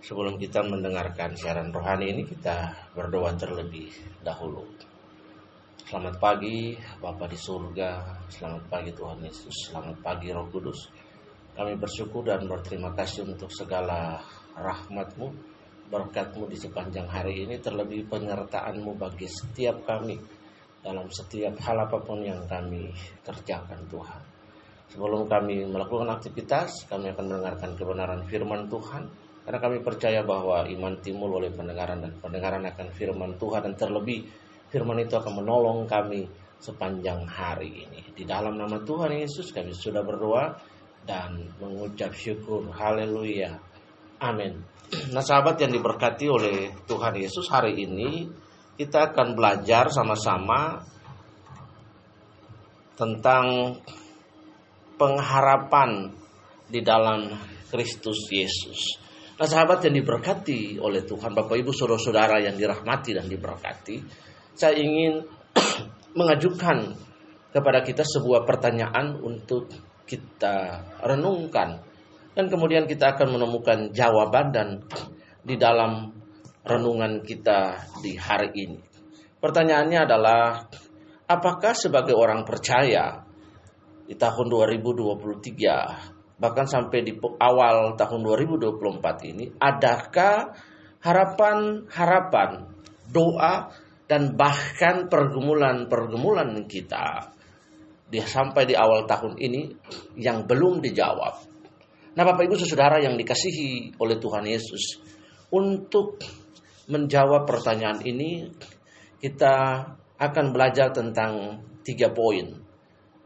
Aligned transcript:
Sebelum 0.00 0.40
kita 0.40 0.64
mendengarkan 0.64 1.36
siaran 1.36 1.68
rohani 1.68 2.08
ini 2.08 2.22
kita 2.24 2.72
berdoa 2.96 3.36
terlebih 3.36 3.92
dahulu. 4.24 4.64
Selamat 5.84 6.16
pagi 6.16 6.72
Bapa 6.96 7.28
di 7.28 7.36
surga, 7.36 8.08
selamat 8.32 8.64
pagi 8.72 8.96
Tuhan 8.96 9.20
Yesus, 9.20 9.68
selamat 9.68 10.00
pagi 10.00 10.32
Roh 10.32 10.48
Kudus. 10.48 10.88
Kami 11.52 11.76
bersyukur 11.76 12.24
dan 12.24 12.48
berterima 12.48 12.96
kasih 12.96 13.28
untuk 13.28 13.52
segala 13.52 14.24
rahmatmu, 14.56 15.36
berkatmu 15.92 16.48
di 16.48 16.56
sepanjang 16.56 17.04
hari 17.04 17.44
ini, 17.44 17.60
terlebih 17.60 18.08
penyertaanmu 18.08 18.96
bagi 18.96 19.28
setiap 19.28 19.84
kami 19.84 20.16
dalam 20.80 21.12
setiap 21.12 21.60
hal 21.60 21.76
apa 21.76 22.00
pun 22.00 22.24
yang 22.24 22.40
kami 22.48 22.88
kerjakan 23.20 23.84
Tuhan. 23.92 24.22
Sebelum 24.96 25.28
kami 25.28 25.68
melakukan 25.68 26.08
aktivitas, 26.08 26.88
kami 26.88 27.12
akan 27.12 27.24
mendengarkan 27.28 27.76
kebenaran 27.76 28.24
firman 28.24 28.64
Tuhan 28.64 29.28
karena 29.44 29.58
kami 29.58 29.78
percaya 29.80 30.20
bahwa 30.20 30.68
iman 30.68 30.94
timbul 31.00 31.40
oleh 31.40 31.50
pendengaran 31.50 32.04
dan 32.04 32.12
pendengaran 32.20 32.62
akan 32.68 32.88
firman 32.92 33.34
Tuhan 33.40 33.66
dan 33.66 33.74
terlebih 33.74 34.28
firman 34.68 35.00
itu 35.02 35.16
akan 35.16 35.42
menolong 35.42 35.88
kami 35.88 36.28
sepanjang 36.60 37.24
hari 37.24 37.88
ini. 37.88 38.00
Di 38.12 38.28
dalam 38.28 38.60
nama 38.60 38.78
Tuhan 38.84 39.16
Yesus 39.16 39.50
kami 39.50 39.72
sudah 39.72 40.04
berdoa 40.04 40.54
dan 41.08 41.50
mengucap 41.56 42.12
syukur. 42.12 42.68
Haleluya. 42.68 43.56
Amin. 44.20 44.60
Nah 45.16 45.24
sahabat 45.24 45.56
yang 45.64 45.72
diberkati 45.72 46.26
oleh 46.28 46.76
Tuhan 46.84 47.16
Yesus 47.16 47.48
hari 47.48 47.80
ini 47.80 48.28
kita 48.76 49.12
akan 49.12 49.32
belajar 49.32 49.88
sama-sama 49.88 50.84
tentang 52.96 53.76
pengharapan 55.00 56.12
di 56.68 56.84
dalam 56.84 57.32
Kristus 57.72 58.28
Yesus. 58.28 59.00
Nah 59.40 59.48
sahabat 59.48 59.88
yang 59.88 59.96
diberkati 59.96 60.76
oleh 60.76 61.00
Tuhan, 61.00 61.32
Bapak 61.32 61.56
Ibu 61.56 61.72
Saudara-saudara 61.72 62.44
yang 62.44 62.60
dirahmati 62.60 63.16
dan 63.16 63.24
diberkati, 63.24 63.96
saya 64.52 64.76
ingin 64.76 65.24
mengajukan 66.20 66.92
kepada 67.48 67.80
kita 67.80 68.04
sebuah 68.04 68.44
pertanyaan 68.44 69.16
untuk 69.16 69.72
kita 70.04 70.84
renungkan 71.00 71.80
dan 72.36 72.52
kemudian 72.52 72.84
kita 72.84 73.16
akan 73.16 73.40
menemukan 73.40 73.88
jawaban 73.96 74.52
dan 74.52 74.68
di 75.40 75.56
dalam 75.56 76.12
renungan 76.60 77.24
kita 77.24 77.88
di 78.04 78.20
hari 78.20 78.52
ini. 78.52 78.76
Pertanyaannya 79.40 80.04
adalah 80.04 80.68
apakah 81.24 81.72
sebagai 81.72 82.12
orang 82.12 82.44
percaya 82.44 83.24
di 84.04 84.12
tahun 84.20 84.52
2023 84.52 86.19
bahkan 86.40 86.64
sampai 86.64 87.04
di 87.04 87.12
awal 87.20 87.94
tahun 88.00 88.20
2024 88.24 89.30
ini 89.30 89.44
adakah 89.60 90.56
harapan-harapan 91.04 92.50
doa 93.12 93.68
dan 94.08 94.34
bahkan 94.34 95.06
pergumulan-pergumulan 95.06 96.64
kita 96.66 97.30
di, 98.10 98.18
sampai 98.18 98.66
di 98.66 98.74
awal 98.74 99.06
tahun 99.06 99.38
ini 99.38 99.70
yang 100.18 100.48
belum 100.50 100.82
dijawab. 100.82 101.46
Nah, 102.10 102.26
Bapak 102.26 102.42
Ibu 102.42 102.58
Saudara 102.58 102.98
yang 102.98 103.14
dikasihi 103.14 103.94
oleh 104.02 104.18
Tuhan 104.18 104.42
Yesus, 104.50 104.98
untuk 105.54 106.18
menjawab 106.90 107.46
pertanyaan 107.46 108.02
ini 108.02 108.50
kita 109.22 109.86
akan 110.18 110.46
belajar 110.50 110.90
tentang 110.90 111.62
tiga 111.86 112.10
poin 112.10 112.50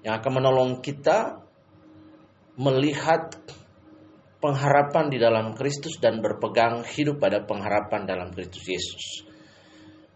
yang 0.05 0.21
akan 0.21 0.33
menolong 0.37 0.85
kita 0.85 1.44
melihat 2.55 3.35
pengharapan 4.39 5.09
di 5.09 5.19
dalam 5.19 5.57
Kristus 5.57 5.97
dan 5.99 6.21
berpegang 6.21 6.85
hidup 6.85 7.19
pada 7.19 7.43
pengharapan 7.43 8.05
dalam 8.05 8.29
Kristus 8.31 8.65
Yesus. 8.69 9.05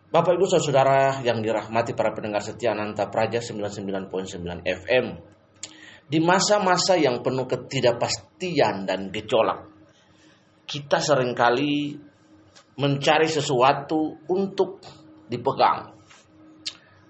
Bapak 0.08 0.40
Ibu 0.40 0.44
Saudara 0.48 1.20
yang 1.20 1.44
dirahmati 1.44 1.92
para 1.92 2.16
pendengar 2.16 2.40
setia 2.40 2.72
Nanta 2.72 3.12
Praja 3.12 3.44
99.9 3.44 4.08
FM. 4.64 5.06
Di 6.08 6.18
masa-masa 6.24 6.96
yang 6.96 7.20
penuh 7.20 7.44
ketidakpastian 7.44 8.88
dan 8.88 9.12
gejolak, 9.12 9.68
kita 10.64 11.04
sering 11.04 11.36
kali 11.36 11.92
mencari 12.80 13.28
sesuatu 13.28 14.24
untuk 14.32 14.80
dipegang. 15.28 15.92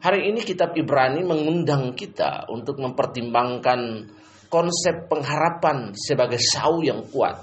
Hari 0.02 0.30
ini 0.30 0.42
kitab 0.42 0.74
Ibrani 0.74 1.22
mengundang 1.22 1.94
kita 1.94 2.50
untuk 2.50 2.82
mempertimbangkan 2.82 4.10
konsep 4.48 5.08
pengharapan 5.08 5.92
sebagai 5.92 6.40
sau 6.40 6.80
yang 6.80 7.04
kuat, 7.08 7.36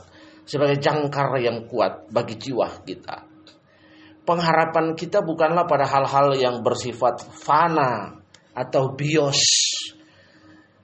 sebagai 0.46 0.82
jangkar 0.82 1.38
yang 1.42 1.70
kuat 1.70 2.10
bagi 2.10 2.38
jiwa 2.38 2.82
kita. 2.86 3.26
Pengharapan 4.26 4.98
kita 4.98 5.22
bukanlah 5.22 5.70
pada 5.70 5.86
hal-hal 5.86 6.34
yang 6.34 6.66
bersifat 6.66 7.22
fana 7.30 8.18
atau 8.58 8.98
bios, 8.98 9.38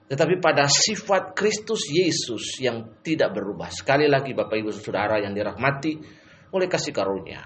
tetapi 0.06 0.38
pada 0.38 0.70
sifat 0.70 1.34
Kristus 1.34 1.90
Yesus 1.90 2.62
yang 2.62 3.02
tidak 3.02 3.34
berubah. 3.34 3.74
Sekali 3.74 4.06
lagi 4.06 4.38
Bapak 4.38 4.62
Ibu 4.62 4.70
Saudara 4.70 5.18
yang 5.18 5.34
dirahmati 5.34 5.98
oleh 6.54 6.68
kasih 6.70 6.94
karunia. 6.94 7.42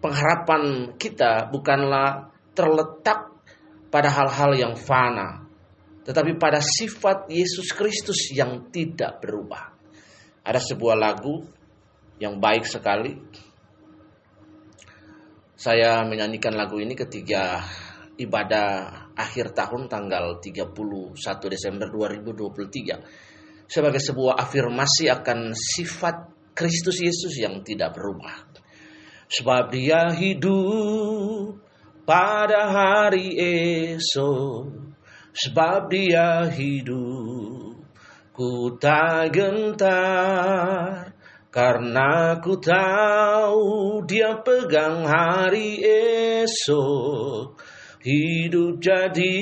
Pengharapan 0.00 0.94
kita 0.96 1.52
bukanlah 1.52 2.32
terletak 2.56 3.36
pada 3.92 4.08
hal-hal 4.08 4.52
yang 4.56 4.74
fana, 4.78 5.45
tetapi 6.06 6.38
pada 6.38 6.62
sifat 6.62 7.26
Yesus 7.26 7.74
Kristus 7.74 8.30
yang 8.30 8.70
tidak 8.70 9.18
berubah. 9.18 9.74
Ada 10.46 10.62
sebuah 10.62 10.94
lagu 10.94 11.42
yang 12.22 12.38
baik 12.38 12.62
sekali. 12.62 13.18
Saya 15.58 16.06
menyanyikan 16.06 16.54
lagu 16.54 16.78
ini 16.78 16.94
ketika 16.94 17.58
ibadah 18.22 19.10
akhir 19.18 19.50
tahun 19.50 19.90
tanggal 19.90 20.38
31 20.38 20.70
Desember 21.50 21.90
2023 21.90 23.66
sebagai 23.66 23.98
sebuah 23.98 24.38
afirmasi 24.38 25.10
akan 25.10 25.58
sifat 25.58 26.16
Kristus 26.54 27.02
Yesus 27.02 27.34
yang 27.34 27.66
tidak 27.66 27.98
berubah. 27.98 28.46
Sebab 29.26 29.74
dia 29.74 30.14
hidup 30.14 31.58
pada 32.06 32.70
hari 32.70 33.34
esok 33.98 34.85
sebab 35.36 35.92
dia 35.92 36.48
hidup. 36.48 37.76
Ku 38.32 38.76
tak 38.80 39.32
gentar 39.32 41.12
karena 41.52 42.36
ku 42.40 42.56
tahu 42.60 44.00
dia 44.08 44.40
pegang 44.40 45.04
hari 45.04 45.80
esok. 46.40 47.60
Hidup 48.06 48.78
jadi 48.78 49.36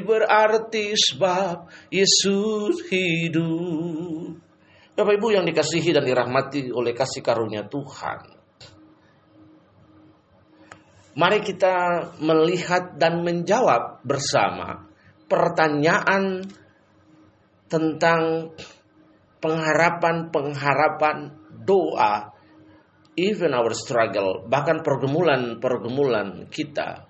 berarti 0.00 0.96
sebab 0.96 1.68
Yesus 1.92 2.88
hidup. 2.88 4.38
Bapak 4.96 5.14
Ibu 5.14 5.28
yang 5.30 5.46
dikasihi 5.46 5.94
dan 5.94 6.02
dirahmati 6.02 6.74
oleh 6.74 6.96
kasih 6.96 7.22
karunia 7.22 7.68
Tuhan. 7.68 8.34
Mari 11.18 11.38
kita 11.42 11.76
melihat 12.22 12.96
dan 12.96 13.26
menjawab 13.26 14.06
bersama 14.06 14.87
pertanyaan 15.28 16.48
tentang 17.68 18.56
pengharapan-pengharapan 19.38 21.30
doa, 21.62 22.34
even 23.14 23.54
our 23.54 23.70
struggle, 23.76 24.42
bahkan 24.48 24.82
pergumulan-pergumulan 24.82 26.48
kita 26.50 27.06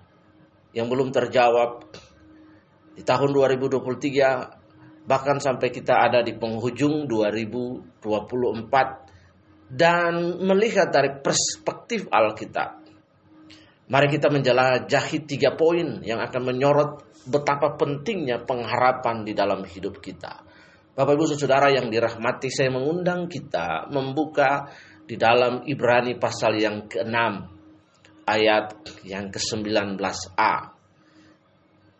yang 0.75 0.91
belum 0.91 1.09
terjawab 1.09 1.89
di 2.93 3.01
tahun 3.01 3.33
2023 3.33 5.09
bahkan 5.09 5.41
sampai 5.41 5.73
kita 5.73 6.05
ada 6.05 6.21
di 6.21 6.37
penghujung 6.37 7.09
2024 7.09 9.73
dan 9.73 10.37
melihat 10.37 10.93
dari 10.93 11.17
perspektif 11.17 12.05
Alkitab. 12.13 12.78
Mari 13.89 14.05
kita 14.05 14.29
menjelajahi 14.29 15.25
tiga 15.25 15.57
poin 15.57 16.05
yang 16.05 16.21
akan 16.21 16.53
menyorot 16.53 17.09
betapa 17.25 17.73
pentingnya 17.73 18.45
pengharapan 18.45 19.25
di 19.25 19.33
dalam 19.33 19.65
hidup 19.65 19.97
kita. 19.97 20.45
Bapak 20.93 21.17
Ibu 21.17 21.25
Saudara 21.33 21.73
yang 21.73 21.89
dirahmati, 21.89 22.53
saya 22.53 22.69
mengundang 22.69 23.25
kita 23.25 23.89
membuka 23.89 24.69
di 25.09 25.17
dalam 25.17 25.65
Ibrani 25.65 26.21
pasal 26.21 26.61
yang 26.61 26.85
ke-6 26.85 27.17
ayat 28.29 28.77
yang 29.09 29.33
ke-19a. 29.33 30.53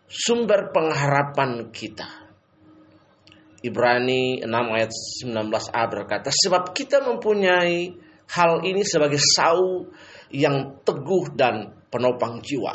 Sumber 0.06 0.70
pengharapan 0.70 1.74
kita. 1.74 2.06
Ibrani 3.66 4.46
6 4.46 4.76
ayat 4.78 4.90
19a 5.26 5.82
berkata, 5.90 6.30
sebab 6.30 6.70
kita 6.70 7.02
mempunyai 7.02 7.90
hal 8.30 8.62
ini 8.62 8.86
sebagai 8.86 9.18
sau 9.18 9.90
yang 10.30 10.80
teguh 10.86 11.34
dan 11.34 11.79
penopang 11.90 12.40
jiwa. 12.40 12.74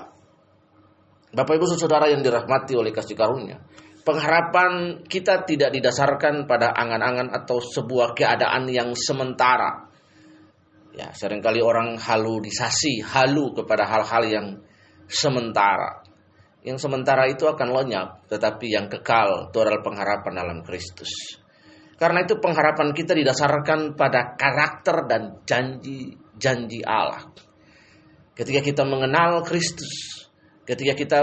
Bapak 1.36 1.54
Ibu 1.60 1.66
Saudara 1.76 2.08
yang 2.08 2.24
dirahmati 2.24 2.76
oleh 2.76 2.96
kasih 2.96 3.16
karunia. 3.18 3.60
Pengharapan 4.06 5.02
kita 5.10 5.44
tidak 5.50 5.74
didasarkan 5.74 6.46
pada 6.46 6.72
angan-angan 6.78 7.34
atau 7.34 7.58
sebuah 7.58 8.14
keadaan 8.14 8.70
yang 8.70 8.94
sementara. 8.94 9.90
Ya, 10.96 11.12
sering 11.12 11.42
kali 11.42 11.60
orang 11.60 11.98
halunisasi, 11.98 13.04
halu 13.04 13.52
kepada 13.52 13.84
hal-hal 13.84 14.24
yang 14.30 14.48
sementara. 15.10 16.06
Yang 16.62 16.88
sementara 16.88 17.28
itu 17.28 17.50
akan 17.50 17.68
lenyap, 17.74 18.30
tetapi 18.30 18.72
yang 18.72 18.88
kekal 18.88 19.50
itu 19.52 19.58
adalah 19.60 19.82
pengharapan 19.84 20.34
dalam 20.38 20.60
Kristus. 20.64 21.42
Karena 21.96 22.24
itu 22.24 22.40
pengharapan 22.40 22.92
kita 22.92 23.16
didasarkan 23.16 23.96
pada 23.96 24.36
karakter 24.36 25.08
dan 25.08 25.40
janji-janji 25.48 26.84
Allah. 26.84 27.24
Ketika 28.36 28.60
kita 28.60 28.84
mengenal 28.84 29.48
Kristus, 29.48 30.28
ketika 30.68 30.92
kita 30.92 31.20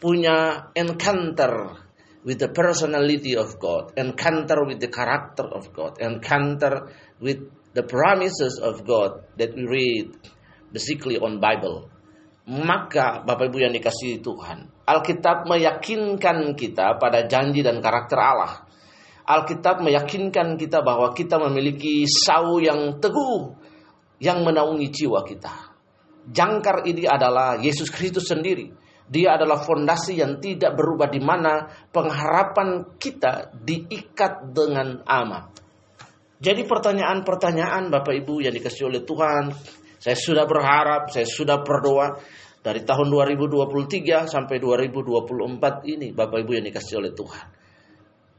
punya 0.00 0.68
encounter 0.72 1.76
with 2.24 2.40
the 2.40 2.48
personality 2.48 3.36
of 3.36 3.60
God, 3.60 3.92
encounter 4.00 4.64
with 4.64 4.80
the 4.80 4.88
character 4.88 5.44
of 5.44 5.68
God, 5.76 6.00
encounter 6.00 6.88
with 7.20 7.44
the 7.76 7.84
promises 7.84 8.56
of 8.56 8.88
God 8.88 9.28
that 9.36 9.52
we 9.52 9.68
read 9.68 10.08
basically 10.72 11.20
on 11.20 11.36
Bible. 11.36 11.92
Maka 12.44 13.24
Bapak 13.24 13.52
Ibu 13.52 13.68
yang 13.68 13.72
dikasihi 13.72 14.20
Tuhan, 14.20 14.68
Alkitab 14.84 15.48
meyakinkan 15.48 16.56
kita 16.56 17.00
pada 17.00 17.24
janji 17.24 17.64
dan 17.64 17.80
karakter 17.80 18.20
Allah. 18.20 18.68
Alkitab 19.24 19.80
meyakinkan 19.80 20.60
kita 20.60 20.84
bahwa 20.84 21.12
kita 21.16 21.40
memiliki 21.40 22.04
sau 22.04 22.60
yang 22.60 23.00
teguh 23.00 23.56
yang 24.20 24.44
menaungi 24.44 24.92
jiwa 24.92 25.24
kita. 25.24 25.73
Jangkar 26.24 26.88
ini 26.88 27.04
adalah 27.04 27.60
Yesus 27.60 27.92
Kristus 27.92 28.28
sendiri. 28.32 28.72
Dia 29.04 29.36
adalah 29.36 29.60
fondasi 29.60 30.16
yang 30.16 30.40
tidak 30.40 30.72
berubah 30.72 31.12
di 31.12 31.20
mana 31.20 31.68
pengharapan 31.92 32.96
kita 32.96 33.52
diikat 33.52 34.48
dengan 34.56 35.04
amat. 35.04 35.60
Jadi 36.40 36.64
pertanyaan-pertanyaan 36.64 37.92
Bapak 37.92 38.14
Ibu 38.24 38.44
yang 38.48 38.56
dikasih 38.56 38.88
oleh 38.88 39.04
Tuhan, 39.04 39.52
saya 40.00 40.16
sudah 40.16 40.44
berharap, 40.48 41.12
saya 41.12 41.28
sudah 41.28 41.60
berdoa 41.60 42.16
dari 42.64 42.80
tahun 42.80 43.12
2023 43.12 44.24
sampai 44.24 44.56
2024 44.56 45.92
ini 45.92 46.16
Bapak 46.16 46.44
Ibu 46.44 46.50
yang 46.56 46.66
dikasih 46.68 47.00
oleh 47.00 47.12
Tuhan. 47.12 47.46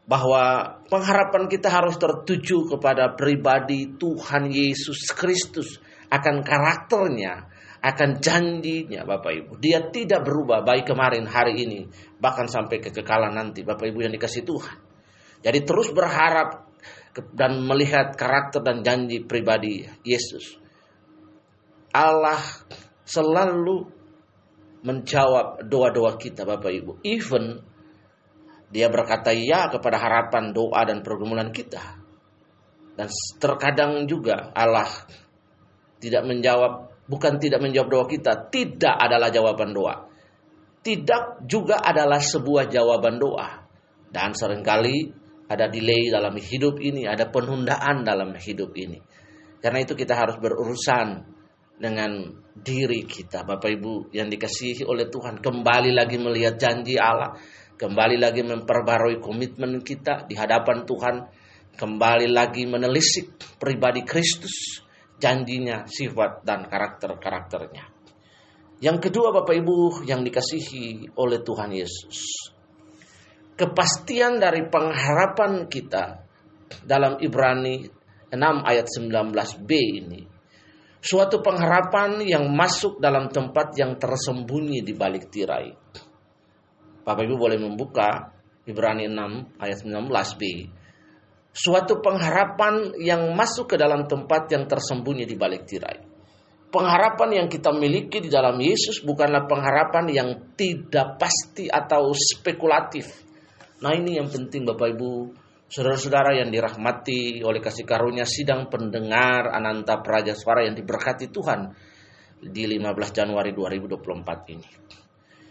Bahwa 0.05 0.77
pengharapan 0.85 1.49
kita 1.49 1.69
harus 1.69 1.97
tertuju 1.97 2.77
kepada 2.77 3.13
pribadi 3.17 3.97
Tuhan 3.97 4.49
Yesus 4.49 5.09
Kristus 5.13 5.81
akan 6.09 6.45
karakternya, 6.45 7.49
akan 7.85 8.17
janjinya 8.17 9.05
Bapak 9.05 9.31
Ibu. 9.45 9.51
Dia 9.61 9.93
tidak 9.93 10.25
berubah 10.25 10.65
baik 10.65 10.89
kemarin, 10.89 11.29
hari 11.29 11.53
ini, 11.61 11.85
bahkan 12.17 12.49
sampai 12.49 12.81
kekekalan 12.81 13.37
nanti 13.37 13.61
Bapak 13.61 13.85
Ibu 13.85 14.09
yang 14.09 14.13
dikasih 14.17 14.41
Tuhan. 14.41 14.77
Jadi 15.45 15.59
terus 15.61 15.93
berharap 15.93 16.65
dan 17.37 17.61
melihat 17.61 18.17
karakter 18.17 18.65
dan 18.65 18.81
janji 18.81 19.21
pribadi 19.21 19.85
Yesus. 20.01 20.57
Allah 21.93 22.41
selalu 23.05 23.87
menjawab 24.81 25.69
doa-doa 25.69 26.17
kita 26.17 26.41
Bapak 26.41 26.73
Ibu. 26.73 26.91
Even 27.05 27.61
dia 28.73 28.89
berkata 28.89 29.29
ya 29.29 29.69
kepada 29.69 30.01
harapan 30.01 30.51
doa 30.51 30.81
dan 30.89 31.05
pergumulan 31.05 31.53
kita. 31.53 32.01
Dan 32.97 33.07
terkadang 33.37 34.09
juga 34.09 34.49
Allah 34.57 34.87
tidak 36.01 36.23
menjawab, 36.27 36.84
bukan 37.05 37.37
tidak 37.37 37.61
menjawab 37.61 37.89
doa 37.89 38.05
kita, 38.09 38.49
tidak 38.49 38.95
adalah 38.97 39.29
jawaban 39.29 39.71
doa. 39.73 39.95
Tidak 40.85 41.49
juga 41.49 41.81
adalah 41.81 42.21
sebuah 42.21 42.69
jawaban 42.69 43.17
doa. 43.17 43.65
Dan 44.09 44.37
sering 44.37 44.61
kali 44.61 45.09
ada 45.49 45.69
delay 45.69 46.09
dalam 46.13 46.37
hidup 46.37 46.77
ini, 46.81 47.09
ada 47.09 47.29
penundaan 47.29 48.05
dalam 48.05 48.33
hidup 48.37 48.73
ini. 48.77 49.01
Karena 49.61 49.81
itu 49.81 49.97
kita 49.97 50.13
harus 50.13 50.37
berurusan 50.37 51.25
dengan 51.75 52.29
diri 52.55 53.03
kita. 53.03 53.43
Bapak 53.43 53.67
Ibu 53.67 54.13
yang 54.15 54.29
dikasihi 54.29 54.85
oleh 54.87 55.09
Tuhan 55.09 55.41
kembali 55.41 55.91
lagi 55.91 56.21
melihat 56.21 56.55
janji 56.61 56.95
Allah, 56.95 57.35
kembali 57.75 58.21
lagi 58.21 58.45
memperbarui 58.45 59.19
komitmen 59.19 59.81
kita 59.81 60.29
di 60.29 60.37
hadapan 60.37 60.85
Tuhan, 60.87 61.15
kembali 61.75 62.29
lagi 62.31 62.63
menelisik 62.69 63.57
pribadi 63.59 64.05
Kristus, 64.07 64.84
janjinya, 65.17 65.87
sifat 65.87 66.43
dan 66.43 66.67
karakter-karakternya. 66.67 67.85
Yang 68.83 68.97
kedua 69.09 69.31
Bapak 69.31 69.55
Ibu 69.55 70.03
yang 70.03 70.21
dikasihi 70.21 71.15
oleh 71.15 71.39
Tuhan 71.41 71.71
Yesus 71.71 72.51
kepastian 73.55 74.37
dari 74.37 74.67
pengharapan 74.67 75.71
kita 75.71 76.27
dalam 76.83 77.17
Ibrani 77.23 77.87
6 78.29 78.35
ayat 78.67 78.87
19b 78.91 79.69
ini. 79.71 80.21
Suatu 80.99 81.39
pengharapan 81.39 82.19
yang 82.25 82.51
masuk 82.51 82.99
dalam 82.99 83.31
tempat 83.31 83.77
yang 83.77 83.95
tersembunyi 83.95 84.83
di 84.83 84.93
balik 84.97 85.31
tirai. 85.31 85.71
Bapak 87.05 87.23
Ibu 87.23 87.35
boleh 87.37 87.61
membuka 87.61 88.33
Ibrani 88.65 89.07
6 89.07 89.61
ayat 89.61 89.77
19b. 89.85 90.41
Suatu 91.55 92.03
pengharapan 92.03 92.99
yang 92.99 93.31
masuk 93.31 93.71
ke 93.71 93.75
dalam 93.79 94.11
tempat 94.11 94.51
yang 94.51 94.67
tersembunyi 94.67 95.23
di 95.23 95.39
balik 95.39 95.63
tirai. 95.63 96.03
Pengharapan 96.67 97.39
yang 97.39 97.47
kita 97.47 97.71
miliki 97.71 98.19
di 98.19 98.27
dalam 98.27 98.59
Yesus 98.59 98.99
bukanlah 99.07 99.47
pengharapan 99.47 100.11
yang 100.11 100.29
tidak 100.59 101.15
pasti 101.15 101.71
atau 101.71 102.11
spekulatif 102.11 103.25
Nah 103.83 103.91
ini 103.91 104.15
yang 104.15 104.31
penting 104.31 104.63
Bapak 104.63 104.95
Ibu, 104.95 105.35
saudara-saudara 105.67 106.39
yang 106.39 106.47
dirahmati 106.47 107.43
oleh 107.43 107.59
kasih 107.59 107.83
karunia 107.83 108.23
sidang 108.23 108.71
pendengar 108.71 109.51
Ananta 109.51 109.99
Praja 109.99 110.31
Suara 110.31 110.63
yang 110.63 110.79
diberkati 110.79 111.27
Tuhan 111.27 111.75
di 112.39 112.63
15 112.63 112.81
Januari 113.11 113.51
2024 113.51 114.55
ini. 114.55 114.69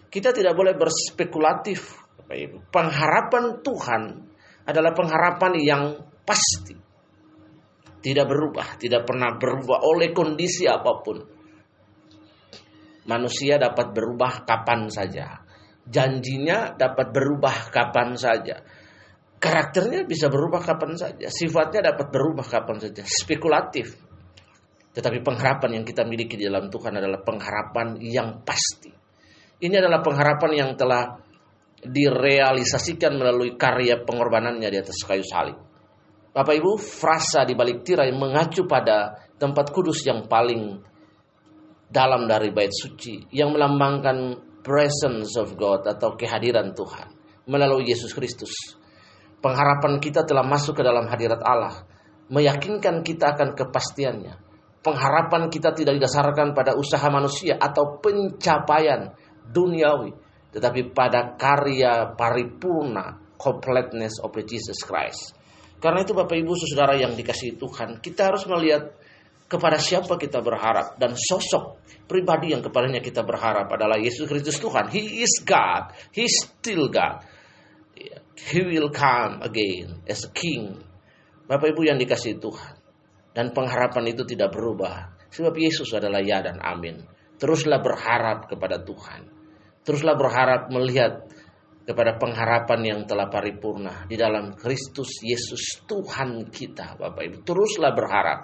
Kita 0.09 0.31
tidak 0.33 0.55
boleh 0.57 0.73
berspekulatif, 0.73 2.01
Bapak 2.17 2.37
Ibu. 2.39 2.57
Pengharapan 2.73 3.45
Tuhan 3.61 4.03
adalah 4.65 4.93
pengharapan 4.97 5.53
yang 5.61 5.83
pasti. 6.25 6.77
Tidak 8.05 8.27
berubah, 8.29 8.77
tidak 8.77 9.09
pernah 9.09 9.37
berubah 9.37 9.81
oleh 9.85 10.13
kondisi 10.13 10.69
apa 10.69 10.93
pun. 11.01 11.19
Manusia 13.05 13.57
dapat 13.61 13.93
berubah 13.93 14.45
kapan 14.45 14.89
saja 14.93 15.45
janjinya 15.89 16.73
dapat 16.75 17.13
berubah 17.13 17.69
kapan 17.69 18.17
saja. 18.17 18.61
Karakternya 19.37 20.09
bisa 20.09 20.33
berubah 20.33 20.65
kapan 20.65 20.97
saja, 20.97 21.29
sifatnya 21.29 21.93
dapat 21.93 22.09
berubah 22.09 22.49
kapan 22.49 22.81
saja, 22.81 23.05
spekulatif. 23.05 23.93
Tetapi 24.95 25.21
pengharapan 25.21 25.81
yang 25.81 25.85
kita 25.85 26.07
miliki 26.09 26.41
di 26.41 26.49
dalam 26.49 26.73
Tuhan 26.73 26.97
adalah 26.97 27.21
pengharapan 27.21 28.01
yang 28.01 28.41
pasti. 28.41 28.89
Ini 29.61 29.75
adalah 29.85 30.01
pengharapan 30.01 30.51
yang 30.57 30.71
telah 30.81 31.21
direalisasikan 31.85 33.15
melalui 33.21 33.61
karya 33.61 34.01
pengorbanannya 34.03 34.69
di 34.73 34.79
atas 34.81 34.99
kayu 35.05 35.23
salib. 35.25 35.61
Bapak 36.35 36.55
Ibu, 36.59 36.81
frasa 36.81 37.47
di 37.47 37.55
balik 37.55 37.87
tirai 37.87 38.11
mengacu 38.11 38.67
pada 38.67 39.15
tempat 39.39 39.71
kudus 39.71 40.03
yang 40.03 40.27
paling 40.27 40.83
dalam 41.87 42.27
dari 42.27 42.51
bait 42.51 42.75
suci 42.75 43.31
yang 43.31 43.55
melambangkan 43.55 44.35
presence 44.65 45.39
of 45.39 45.55
God 45.55 45.87
atau 45.87 46.19
kehadiran 46.19 46.75
Tuhan 46.75 47.07
melalui 47.47 47.87
Yesus 47.87 48.11
Kristus. 48.17 48.51
Pengharapan 49.39 50.01
kita 50.01 50.25
telah 50.25 50.43
masuk 50.43 50.81
ke 50.81 50.83
dalam 50.83 51.05
hadirat 51.05 51.39
Allah, 51.45 51.85
meyakinkan 52.33 53.05
kita 53.05 53.37
akan 53.37 53.53
kepastiannya. 53.53 54.35
Pengharapan 54.81 55.53
kita 55.53 55.77
tidak 55.77 56.01
didasarkan 56.01 56.57
pada 56.57 56.77
usaha 56.77 57.05
manusia 57.13 57.61
atau 57.61 58.01
pencapaian 58.01 59.13
duniawi, 59.53 60.24
tetapi 60.55 60.95
pada 60.95 61.35
karya 61.35 62.15
paripurna 62.15 63.35
completeness 63.35 64.23
of 64.23 64.31
Jesus 64.47 64.79
Christ. 64.87 65.35
Karena 65.83 66.07
itu 66.07 66.15
Bapak 66.17 66.39
Ibu 66.39 66.55
Saudara 66.55 66.95
yang 66.97 67.13
dikasih 67.13 67.59
Tuhan, 67.59 68.01
kita 68.01 68.33
harus 68.33 68.47
melihat 68.47 68.95
kepada 69.45 69.77
siapa 69.77 70.17
kita 70.17 70.41
berharap 70.41 70.97
dan 70.97 71.13
sosok 71.13 71.85
pribadi 72.09 72.57
yang 72.57 72.65
kepadanya 72.65 73.05
kita 73.05 73.21
berharap 73.21 73.69
adalah 73.69 74.01
Yesus 74.01 74.25
Kristus 74.25 74.57
Tuhan. 74.57 74.89
He 74.89 75.21
is 75.21 75.45
God. 75.45 75.93
He 76.17 76.25
is 76.25 76.49
still 76.49 76.89
God. 76.89 77.21
He 78.35 78.61
will 78.65 78.89
come 78.89 79.45
again 79.45 80.01
as 80.09 80.25
a 80.25 80.33
king. 80.33 80.81
Bapak 81.45 81.77
Ibu 81.77 81.85
yang 81.85 82.01
dikasih 82.01 82.41
Tuhan. 82.41 82.75
Dan 83.35 83.51
pengharapan 83.51 84.15
itu 84.15 84.23
tidak 84.25 84.55
berubah. 84.55 85.11
Sebab 85.29 85.53
Yesus 85.59 85.91
adalah 85.91 86.23
ya 86.23 86.39
dan 86.39 86.63
amin. 86.63 87.03
Teruslah 87.35 87.83
berharap 87.83 88.47
kepada 88.47 88.79
Tuhan. 88.79 89.34
Teruslah 89.85 90.17
berharap 90.17 90.73
melihat 90.73 91.29
kepada 91.85 92.17
pengharapan 92.17 92.81
yang 92.81 93.01
telah 93.05 93.29
paripurna 93.29 94.09
di 94.09 94.17
dalam 94.17 94.57
Kristus 94.57 95.21
Yesus 95.21 95.85
Tuhan 95.85 96.49
kita 96.49 96.97
Bapak 96.97 97.23
Ibu. 97.23 97.37
Teruslah 97.45 97.93
berharap 97.93 98.41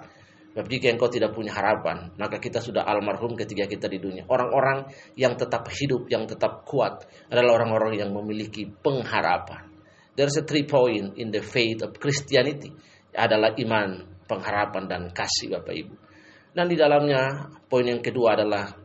Sebab 0.51 0.67
jika 0.67 0.91
engkau 0.91 1.07
tidak 1.07 1.31
punya 1.31 1.55
harapan, 1.55 2.11
maka 2.19 2.35
kita 2.35 2.59
sudah 2.59 2.83
almarhum 2.83 3.39
ketika 3.39 3.71
kita 3.71 3.87
di 3.87 4.03
dunia. 4.03 4.27
Orang-orang 4.27 4.83
yang 5.15 5.39
tetap 5.39 5.63
hidup, 5.71 6.11
yang 6.11 6.27
tetap 6.27 6.67
kuat 6.67 7.07
adalah 7.31 7.63
orang-orang 7.63 7.95
yang 7.95 8.11
memiliki 8.11 8.67
pengharapan. 8.67 9.71
There's 10.19 10.35
a 10.35 10.43
three 10.43 10.67
point 10.67 11.15
in 11.15 11.31
the 11.31 11.39
faith 11.39 11.79
of 11.87 11.95
Christianity 11.95 12.67
adalah 13.15 13.55
iman, 13.55 14.19
pengharapan 14.27 14.91
dan 14.91 15.01
kasih 15.15 15.55
Bapak 15.55 15.71
Ibu. 15.71 15.95
Dan 16.51 16.67
di 16.67 16.75
dalamnya 16.75 17.47
poin 17.71 17.87
yang 17.87 18.03
kedua 18.03 18.35
adalah 18.35 18.75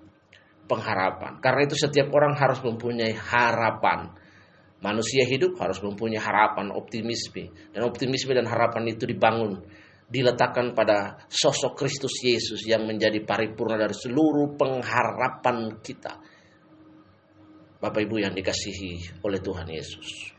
pengharapan. 0.67 1.39
Karena 1.39 1.61
itu 1.65 1.79
setiap 1.79 2.11
orang 2.13 2.35
harus 2.35 2.61
mempunyai 2.61 3.15
harapan. 3.15 4.11
Manusia 4.83 5.25
hidup 5.25 5.57
harus 5.59 5.81
mempunyai 5.81 6.21
harapan, 6.21 6.75
optimisme. 6.75 7.49
Dan 7.73 7.87
optimisme 7.89 8.37
dan 8.37 8.45
harapan 8.45 8.87
itu 8.93 9.09
dibangun, 9.09 9.65
diletakkan 10.07 10.77
pada 10.77 11.27
sosok 11.27 11.75
Kristus 11.81 12.21
Yesus 12.21 12.63
yang 12.69 12.85
menjadi 12.85 13.23
paripurna 13.25 13.81
dari 13.81 13.97
seluruh 13.97 14.55
pengharapan 14.55 15.81
kita. 15.81 16.21
Bapak 17.81 18.03
Ibu 18.05 18.21
yang 18.21 18.35
dikasihi 18.37 19.23
oleh 19.25 19.41
Tuhan 19.41 19.69
Yesus. 19.71 20.37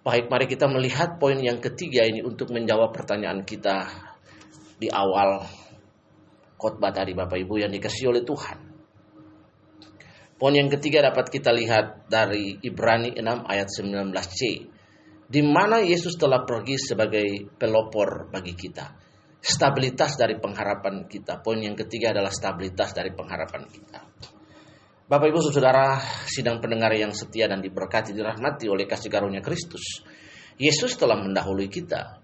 Baik, 0.00 0.32
mari 0.32 0.48
kita 0.48 0.64
melihat 0.64 1.20
poin 1.20 1.36
yang 1.36 1.60
ketiga 1.60 2.08
ini 2.08 2.24
untuk 2.24 2.56
menjawab 2.56 2.96
pertanyaan 2.96 3.44
kita 3.44 3.84
di 4.80 4.88
awal 4.88 5.44
khotbah 6.56 6.92
tadi 6.92 7.12
Bapak 7.12 7.36
Ibu 7.36 7.60
yang 7.60 7.72
dikasihi 7.72 8.08
oleh 8.08 8.24
Tuhan. 8.24 8.69
Poin 10.40 10.56
yang 10.56 10.72
ketiga 10.72 11.04
dapat 11.04 11.28
kita 11.28 11.52
lihat 11.52 12.08
dari 12.08 12.56
Ibrani 12.64 13.12
6 13.12 13.44
ayat 13.44 13.68
19c. 13.76 14.40
Di 15.28 15.44
mana 15.44 15.84
Yesus 15.84 16.16
telah 16.16 16.48
pergi 16.48 16.80
sebagai 16.80 17.44
pelopor 17.60 18.32
bagi 18.32 18.56
kita. 18.56 18.88
Stabilitas 19.36 20.16
dari 20.16 20.40
pengharapan 20.40 21.04
kita. 21.04 21.44
Poin 21.44 21.60
yang 21.60 21.76
ketiga 21.76 22.16
adalah 22.16 22.32
stabilitas 22.32 22.96
dari 22.96 23.12
pengharapan 23.12 23.68
kita. 23.68 24.00
Bapak 25.12 25.28
Ibu 25.28 25.44
Saudara, 25.44 26.00
sidang 26.24 26.56
pendengar 26.56 26.96
yang 26.96 27.12
setia 27.12 27.44
dan 27.44 27.60
diberkati 27.60 28.16
dirahmati 28.16 28.64
oleh 28.64 28.88
kasih 28.88 29.12
karunia 29.12 29.44
Kristus. 29.44 30.00
Yesus 30.56 30.96
telah 30.96 31.20
mendahului 31.20 31.68
kita, 31.68 32.16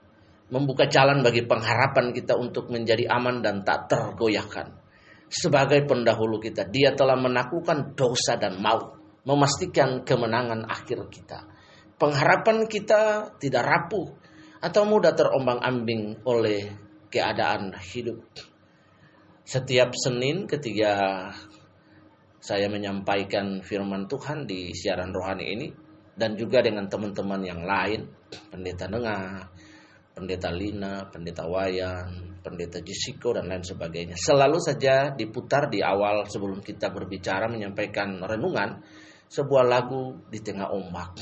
membuka 0.48 0.88
jalan 0.88 1.20
bagi 1.20 1.44
pengharapan 1.44 2.16
kita 2.16 2.32
untuk 2.40 2.72
menjadi 2.72 3.12
aman 3.12 3.44
dan 3.44 3.60
tak 3.60 3.92
tergoyahkan 3.92 4.85
sebagai 5.26 5.84
pendahulu 5.86 6.38
kita. 6.38 6.66
Dia 6.70 6.94
telah 6.94 7.18
menaklukkan 7.18 7.98
dosa 7.98 8.38
dan 8.38 8.58
maut, 8.62 8.98
memastikan 9.26 10.02
kemenangan 10.06 10.66
akhir 10.66 11.06
kita. 11.10 11.46
Pengharapan 11.96 12.68
kita 12.68 13.34
tidak 13.40 13.64
rapuh 13.64 14.06
atau 14.60 14.82
mudah 14.84 15.12
terombang-ambing 15.16 16.22
oleh 16.28 16.68
keadaan 17.08 17.72
hidup. 17.78 18.20
Setiap 19.46 19.94
Senin 19.94 20.50
ketika 20.50 21.30
saya 22.42 22.66
menyampaikan 22.70 23.62
firman 23.62 24.10
Tuhan 24.10 24.46
di 24.46 24.74
siaran 24.74 25.14
rohani 25.14 25.46
ini 25.46 25.68
dan 26.18 26.34
juga 26.34 26.62
dengan 26.62 26.90
teman-teman 26.90 27.42
yang 27.42 27.62
lain, 27.62 28.10
pendeta 28.50 28.90
Nengah, 28.90 29.46
pendeta 30.16 30.48
Lina, 30.48 31.04
pendeta 31.12 31.44
Wayan, 31.44 32.40
pendeta 32.40 32.80
Jessico 32.80 33.36
dan 33.36 33.52
lain 33.52 33.60
sebagainya. 33.60 34.16
Selalu 34.16 34.56
saja 34.64 35.12
diputar 35.12 35.68
di 35.68 35.84
awal 35.84 36.24
sebelum 36.24 36.64
kita 36.64 36.88
berbicara 36.88 37.52
menyampaikan 37.52 38.24
renungan 38.24 38.80
sebuah 39.28 39.64
lagu 39.68 40.16
di 40.32 40.40
tengah 40.40 40.72
ombak. 40.72 41.20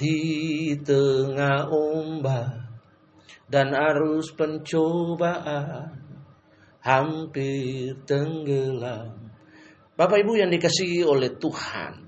Di 0.00 0.72
tengah 0.80 1.68
ombak 1.68 2.52
dan 3.52 3.76
arus 3.76 4.32
pencobaan 4.32 5.92
hampir 6.80 8.00
tenggelam. 8.08 9.28
Bapak 9.92 10.24
Ibu 10.24 10.40
yang 10.40 10.48
dikasihi 10.48 11.04
oleh 11.04 11.36
Tuhan, 11.36 12.05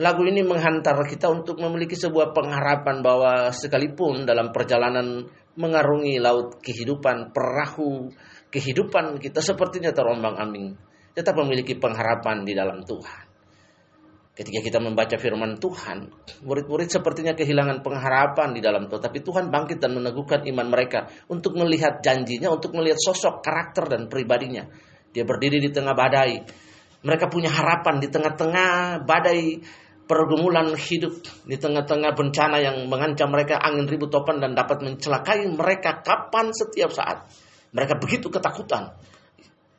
lagu 0.00 0.24
ini 0.24 0.40
menghantar 0.40 0.96
kita 1.04 1.28
untuk 1.28 1.60
memiliki 1.60 1.92
sebuah 1.92 2.32
pengharapan 2.32 3.04
bahwa 3.04 3.52
sekalipun 3.52 4.24
dalam 4.24 4.48
perjalanan 4.48 5.28
mengarungi 5.60 6.16
laut 6.16 6.56
kehidupan, 6.64 7.36
perahu 7.36 8.08
kehidupan 8.48 9.20
kita 9.20 9.44
sepertinya 9.44 9.92
terombang-ambing, 9.92 10.72
tetap 11.12 11.36
memiliki 11.36 11.76
pengharapan 11.76 12.48
di 12.48 12.56
dalam 12.56 12.80
Tuhan. 12.80 13.28
Ketika 14.30 14.64
kita 14.64 14.78
membaca 14.80 15.20
firman 15.20 15.60
Tuhan, 15.60 16.08
murid-murid 16.48 16.88
sepertinya 16.88 17.36
kehilangan 17.36 17.84
pengharapan 17.84 18.56
di 18.56 18.64
dalam 18.64 18.88
Tuhan. 18.88 19.04
Tapi 19.04 19.20
Tuhan 19.20 19.52
bangkit 19.52 19.84
dan 19.84 19.92
meneguhkan 19.92 20.48
iman 20.48 20.66
mereka 20.70 21.12
untuk 21.28 21.60
melihat 21.60 22.00
janjinya, 22.00 22.48
untuk 22.48 22.72
melihat 22.72 22.96
sosok, 22.96 23.44
karakter, 23.44 23.84
dan 23.92 24.08
pribadinya. 24.08 24.64
Dia 25.12 25.28
berdiri 25.28 25.60
di 25.60 25.68
tengah 25.68 25.92
badai. 25.92 26.40
Mereka 27.04 27.28
punya 27.28 27.52
harapan 27.52 28.00
di 28.00 28.08
tengah-tengah 28.08 29.04
badai 29.04 29.60
pergumulan 30.10 30.74
hidup 30.74 31.22
di 31.46 31.54
tengah-tengah 31.54 32.18
bencana 32.18 32.58
yang 32.58 32.90
mengancam 32.90 33.30
mereka 33.30 33.62
angin 33.62 33.86
ribut 33.86 34.10
topan 34.10 34.42
dan 34.42 34.58
dapat 34.58 34.82
mencelakai 34.82 35.46
mereka 35.54 36.02
kapan 36.02 36.50
setiap 36.50 36.90
saat. 36.90 37.30
Mereka 37.70 38.02
begitu 38.02 38.26
ketakutan. 38.26 38.90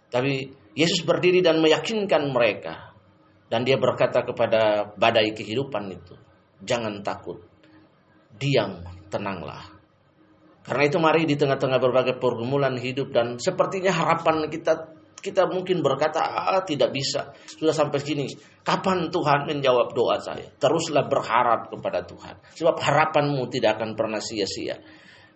Tapi 0.08 0.56
Yesus 0.72 1.04
berdiri 1.04 1.44
dan 1.44 1.60
meyakinkan 1.60 2.32
mereka. 2.32 2.96
Dan 3.52 3.68
dia 3.68 3.76
berkata 3.76 4.24
kepada 4.24 4.96
badai 4.96 5.36
kehidupan 5.36 5.92
itu, 5.92 6.16
jangan 6.64 7.04
takut, 7.04 7.44
diam, 8.40 8.80
tenanglah. 9.12 9.68
Karena 10.64 10.88
itu 10.88 10.98
mari 11.04 11.28
di 11.28 11.36
tengah-tengah 11.36 11.84
berbagai 11.84 12.16
pergumulan 12.16 12.80
hidup 12.80 13.12
dan 13.12 13.36
sepertinya 13.36 13.92
harapan 13.92 14.48
kita 14.48 14.96
kita 15.22 15.46
mungkin 15.46 15.86
berkata, 15.86 16.20
ah, 16.20 16.66
tidak 16.66 16.90
bisa. 16.90 17.32
Sudah 17.46 17.72
sampai 17.72 18.02
sini. 18.02 18.26
Kapan 18.66 19.14
Tuhan 19.14 19.46
menjawab 19.46 19.94
doa 19.94 20.18
saya? 20.18 20.50
Teruslah 20.58 21.06
berharap 21.06 21.70
kepada 21.70 22.02
Tuhan. 22.06 22.42
Sebab 22.58 22.76
harapanmu 22.82 23.46
tidak 23.54 23.78
akan 23.78 23.94
pernah 23.94 24.18
sia-sia. 24.18 24.82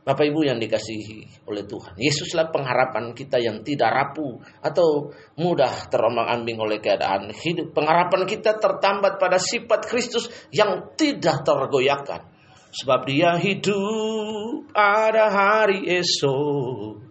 Bapak 0.06 0.22
Ibu 0.22 0.46
yang 0.46 0.62
dikasihi 0.62 1.50
oleh 1.50 1.65
Tuhan. 1.65 1.98
Yesuslah 1.98 2.54
pengharapan 2.54 3.18
kita 3.18 3.42
yang 3.42 3.65
tidak 3.65 3.89
rapuh 3.89 4.38
atau 4.62 5.10
mudah 5.42 5.89
terombang-ambing 5.89 6.62
oleh 6.62 6.77
keadaan 6.77 7.34
hidup. 7.34 7.74
Pengharapan 7.74 8.30
kita 8.30 8.62
tertambat 8.62 9.18
pada 9.18 9.42
sifat 9.42 9.89
Kristus 9.89 10.30
yang 10.54 10.94
tidak 10.94 11.42
tergoyahkan. 11.42 12.22
Sebab 12.70 13.10
dia 13.10 13.34
hidup 13.42 14.70
ada 14.77 15.34
hari 15.34 15.89
esok. 15.89 17.05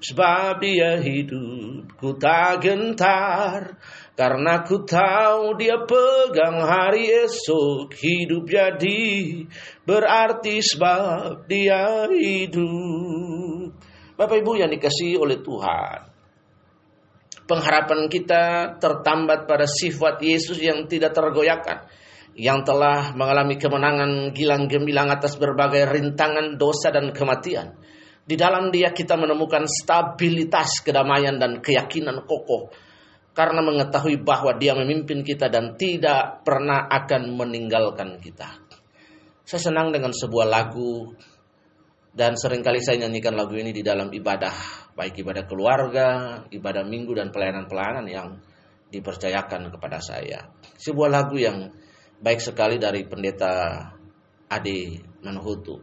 Sebab 0.00 0.64
dia 0.64 0.96
hidup, 0.96 1.92
ku 2.00 2.16
tak 2.16 2.64
gentar. 2.64 3.76
Karena 4.16 4.64
ku 4.64 4.80
tahu 4.88 5.60
dia 5.60 5.76
pegang 5.84 6.60
hari 6.64 7.08
esok 7.24 7.92
hidup 7.92 8.48
jadi 8.48 9.44
berarti 9.84 10.60
sebab 10.64 11.44
dia 11.44 12.08
hidup. 12.08 13.76
Bapak 14.16 14.40
Ibu 14.40 14.60
yang 14.60 14.72
dikasih 14.72 15.20
oleh 15.20 15.40
Tuhan. 15.40 16.08
Pengharapan 17.44 18.08
kita 18.08 18.76
tertambat 18.80 19.44
pada 19.44 19.68
sifat 19.68 20.20
Yesus 20.24 20.60
yang 20.60 20.88
tidak 20.88 21.12
tergoyahkan. 21.12 21.88
Yang 22.36 22.72
telah 22.72 23.12
mengalami 23.16 23.60
kemenangan 23.60 24.32
gilang 24.32 24.64
gemilang 24.64 25.12
atas 25.12 25.36
berbagai 25.36 25.88
rintangan 25.92 26.56
dosa 26.56 26.88
dan 26.88 27.12
kematian 27.12 27.79
di 28.24 28.36
dalam 28.38 28.68
dia 28.70 28.92
kita 28.92 29.16
menemukan 29.16 29.66
stabilitas 29.66 30.80
kedamaian 30.84 31.40
dan 31.40 31.58
keyakinan 31.58 32.24
kokoh. 32.24 32.70
Karena 33.30 33.62
mengetahui 33.62 34.20
bahwa 34.20 34.58
dia 34.58 34.74
memimpin 34.74 35.22
kita 35.22 35.46
dan 35.46 35.78
tidak 35.78 36.42
pernah 36.42 36.90
akan 36.90 37.38
meninggalkan 37.38 38.18
kita. 38.18 38.58
Saya 39.46 39.70
senang 39.70 39.94
dengan 39.94 40.10
sebuah 40.10 40.46
lagu 40.50 41.14
dan 42.10 42.34
sering 42.34 42.60
kali 42.66 42.82
saya 42.82 43.06
nyanyikan 43.06 43.38
lagu 43.38 43.54
ini 43.54 43.70
di 43.70 43.86
dalam 43.86 44.10
ibadah. 44.10 44.54
Baik 44.98 45.22
ibadah 45.22 45.46
keluarga, 45.46 46.08
ibadah 46.50 46.82
minggu 46.82 47.14
dan 47.14 47.30
pelayanan-pelayanan 47.30 48.06
yang 48.10 48.28
dipercayakan 48.90 49.70
kepada 49.70 50.02
saya. 50.02 50.50
Sebuah 50.74 51.08
lagu 51.08 51.38
yang 51.38 51.70
baik 52.18 52.42
sekali 52.42 52.76
dari 52.76 53.06
pendeta 53.06 53.78
Ade 54.50 55.06
Manhutu. 55.22 55.78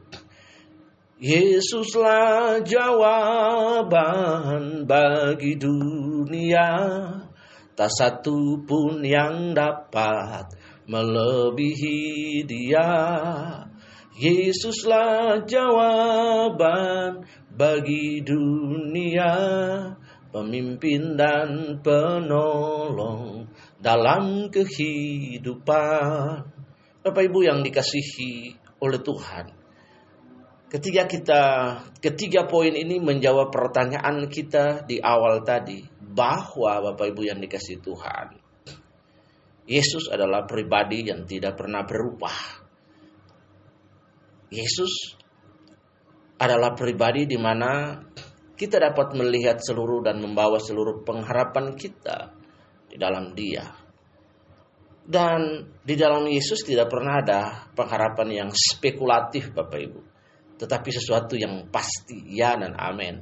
Yesuslah 1.18 2.62
jawaban 2.62 4.06
bagi 4.86 5.58
dunia. 5.58 6.70
Tak 7.74 7.90
satu 7.90 8.62
pun 8.62 9.02
yang 9.02 9.58
dapat 9.58 10.46
melebihi 10.86 12.46
dia. 12.46 12.94
Yesuslah 14.14 15.42
jawaban 15.50 17.26
bagi 17.50 18.22
dunia. 18.22 19.34
Pemimpin 20.30 21.18
dan 21.18 21.82
penolong 21.82 23.50
dalam 23.82 24.54
kehidupan. 24.54 25.82
Bapak 27.02 27.24
Ibu 27.26 27.42
yang 27.42 27.66
dikasihi 27.66 28.54
oleh 28.78 29.02
Tuhan 29.02 29.57
Ketika 30.68 31.08
kita 31.08 31.42
ketiga 32.04 32.44
poin 32.44 32.76
ini 32.76 33.00
menjawab 33.00 33.56
pertanyaan 33.56 34.28
kita 34.28 34.84
di 34.84 35.00
awal 35.00 35.48
tadi 35.48 35.80
bahwa 36.04 36.92
Bapak 36.92 37.16
Ibu 37.16 37.24
yang 37.24 37.40
dikasih 37.40 37.80
Tuhan 37.80 38.48
Yesus 39.68 40.08
adalah 40.08 40.48
pribadi 40.48 41.04
yang 41.04 41.28
tidak 41.28 41.60
pernah 41.60 41.84
berubah. 41.84 42.64
Yesus 44.48 45.20
adalah 46.40 46.72
pribadi 46.72 47.28
di 47.28 47.36
mana 47.36 48.00
kita 48.56 48.80
dapat 48.80 49.12
melihat 49.20 49.60
seluruh 49.60 50.00
dan 50.00 50.24
membawa 50.24 50.56
seluruh 50.56 51.04
pengharapan 51.04 51.76
kita 51.76 52.32
di 52.88 52.96
dalam 52.96 53.36
Dia. 53.36 53.68
Dan 55.04 55.68
di 55.84 55.96
dalam 56.00 56.24
Yesus 56.32 56.64
tidak 56.64 56.88
pernah 56.88 57.20
ada 57.20 57.68
pengharapan 57.76 58.48
yang 58.48 58.50
spekulatif 58.56 59.52
Bapak 59.52 59.80
Ibu. 59.84 60.17
Tetapi 60.58 60.90
sesuatu 60.90 61.38
yang 61.38 61.70
pasti, 61.70 62.34
ya 62.34 62.58
dan 62.58 62.74
amin. 62.74 63.22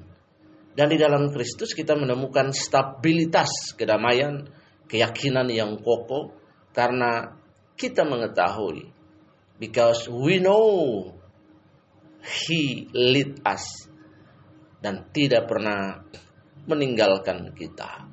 Dan 0.75 0.87
di 0.91 0.97
dalam 0.99 1.31
Kristus 1.31 1.71
kita 1.75 1.95
menemukan 1.95 2.51
stabilitas 2.51 3.75
kedamaian, 3.75 4.47
keyakinan 4.87 5.47
yang 5.51 5.79
kokoh. 5.79 6.35
Karena 6.75 7.35
kita 7.75 8.03
mengetahui. 8.03 8.91
Because 9.55 10.11
we 10.11 10.39
know 10.43 11.11
He 12.23 12.87
lead 12.91 13.39
us. 13.43 13.63
Dan 14.83 15.11
tidak 15.11 15.47
pernah 15.47 16.03
meninggalkan 16.65 17.53
kita. 17.55 18.09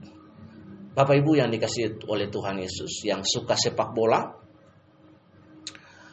Bapak 0.92 1.24
Ibu 1.24 1.40
yang 1.40 1.48
dikasih 1.48 2.04
oleh 2.04 2.28
Tuhan 2.28 2.60
Yesus 2.60 3.08
yang 3.08 3.24
suka 3.24 3.56
sepak 3.56 3.96
bola, 3.96 4.28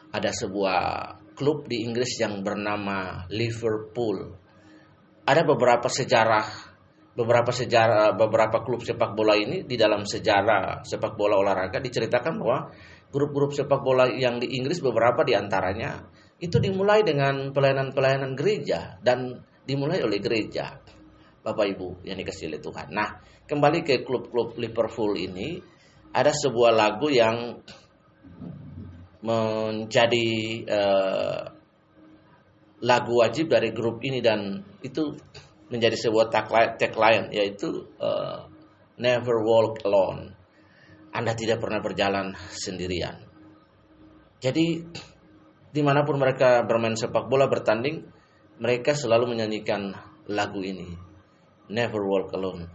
ada 0.08 0.30
sebuah 0.32 0.80
klub 1.40 1.64
di 1.64 1.88
Inggris 1.88 2.20
yang 2.20 2.44
bernama 2.44 3.24
Liverpool. 3.32 4.28
Ada 5.24 5.40
beberapa 5.48 5.88
sejarah, 5.88 6.44
beberapa 7.16 7.48
sejarah, 7.48 8.12
beberapa 8.12 8.60
klub 8.60 8.84
sepak 8.84 9.16
bola 9.16 9.40
ini 9.40 9.64
di 9.64 9.80
dalam 9.80 10.04
sejarah 10.04 10.84
sepak 10.84 11.16
bola 11.16 11.40
olahraga 11.40 11.80
diceritakan 11.80 12.36
bahwa 12.36 12.68
grup-grup 13.08 13.56
sepak 13.56 13.80
bola 13.80 14.04
yang 14.12 14.36
di 14.36 14.52
Inggris 14.60 14.84
beberapa 14.84 15.24
di 15.24 15.32
antaranya 15.32 16.04
itu 16.36 16.60
dimulai 16.60 17.00
dengan 17.00 17.56
pelayanan-pelayanan 17.56 18.36
gereja 18.36 19.00
dan 19.00 19.40
dimulai 19.64 20.04
oleh 20.04 20.20
gereja. 20.20 20.76
Bapak 21.40 21.72
Ibu 21.72 22.04
yang 22.04 22.20
dikasih 22.20 22.52
oleh 22.52 22.60
Tuhan. 22.60 22.92
Nah, 22.92 23.16
kembali 23.48 23.80
ke 23.80 24.04
klub-klub 24.04 24.60
Liverpool 24.60 25.16
ini 25.16 25.56
ada 26.12 26.36
sebuah 26.36 26.76
lagu 26.76 27.08
yang 27.08 27.64
menjadi 29.20 30.28
uh, 30.64 31.40
lagu 32.80 33.12
wajib 33.20 33.52
dari 33.52 33.72
grup 33.76 34.00
ini 34.00 34.24
dan 34.24 34.64
itu 34.80 35.12
menjadi 35.68 35.96
sebuah 35.96 36.32
tagline 36.80 37.28
yaitu 37.30 37.86
uh, 38.00 38.48
Never 39.00 39.44
Walk 39.44 39.84
Alone. 39.84 40.36
Anda 41.10 41.34
tidak 41.34 41.60
pernah 41.60 41.82
berjalan 41.82 42.36
sendirian. 42.54 43.18
Jadi 44.40 44.66
di 45.70 45.82
mana 45.84 46.02
pun 46.02 46.18
mereka 46.18 46.66
bermain 46.66 46.96
sepak 46.96 47.28
bola 47.30 47.46
bertanding, 47.46 48.02
mereka 48.58 48.96
selalu 48.96 49.36
menyanyikan 49.36 49.94
lagu 50.26 50.60
ini, 50.64 50.90
Never 51.70 52.02
Walk 52.02 52.34
Alone. 52.34 52.66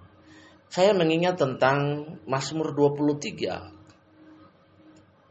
Saya 0.72 0.96
mengingat 0.98 1.38
tentang 1.40 2.04
Mazmur 2.26 2.74
23. 2.74 3.75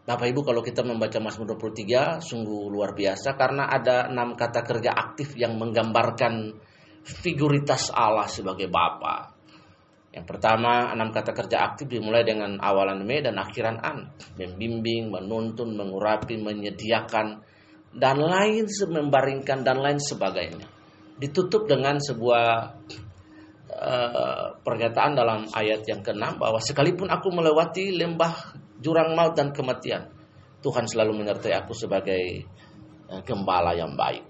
Bapak 0.05 0.29
Ibu 0.29 0.45
kalau 0.45 0.61
kita 0.61 0.85
membaca 0.85 1.17
Mazmur 1.17 1.57
23 1.57 2.21
sungguh 2.21 2.69
luar 2.69 2.93
biasa 2.93 3.41
karena 3.41 3.73
ada 3.73 4.13
enam 4.13 4.37
kata 4.37 4.61
kerja 4.61 4.93
aktif 4.93 5.33
yang 5.33 5.57
menggambarkan 5.57 6.53
figuritas 7.01 7.89
Allah 7.89 8.29
sebagai 8.29 8.69
Bapa. 8.69 9.33
Yang 10.13 10.27
pertama, 10.29 10.93
enam 10.93 11.09
kata 11.09 11.33
kerja 11.33 11.65
aktif 11.65 11.89
dimulai 11.89 12.23
dengan 12.23 12.61
awalan 12.61 13.03
me 13.03 13.25
dan 13.25 13.41
akhiran 13.41 13.81
an. 13.81 14.13
Membimbing, 14.37 15.11
menuntun, 15.11 15.75
mengurapi, 15.75 16.39
menyediakan, 16.39 17.41
dan 17.97 18.17
lain 18.21 18.69
membaringkan 18.69 19.67
dan 19.67 19.81
lain 19.81 19.99
sebagainya. 19.99 20.69
Ditutup 21.19 21.67
dengan 21.67 21.99
sebuah 21.99 22.47
Eh, 23.75 24.47
pernyataan 24.63 25.19
dalam 25.19 25.51
ayat 25.51 25.83
yang 25.91 25.99
ke-6 25.99 26.39
bahwa 26.39 26.63
sekalipun 26.63 27.11
aku 27.11 27.27
melewati 27.35 27.91
lembah 27.91 28.55
jurang 28.81 29.15
maut 29.15 29.35
dan 29.35 29.55
kematian, 29.55 30.11
Tuhan 30.65 30.89
selalu 30.89 31.21
menyertai 31.21 31.53
aku 31.55 31.77
sebagai 31.77 32.47
uh, 33.11 33.21
gembala 33.23 33.77
yang 33.77 33.93
baik. 33.93 34.25